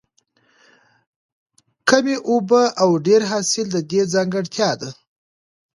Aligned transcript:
کمې 1.89 2.15
اوبه 2.29 2.63
او 2.81 2.89
ډېر 3.07 3.21
حاصل 3.31 3.65
د 3.71 3.77
دې 3.89 4.01
ځانګړتیا 4.13 4.69
ده. 4.81 4.89